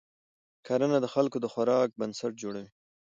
کرنه 0.65 0.97
د 1.01 1.05
خلکو 1.13 1.37
د 1.41 1.45
خوراک 1.53 1.89
بنسټ 1.99 2.31
جوړوي 2.41 2.69